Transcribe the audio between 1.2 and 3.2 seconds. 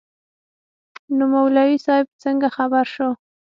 مولوي صاحب څنگه خبر سو.